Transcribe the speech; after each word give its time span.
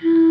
Ciao. 0.00 0.24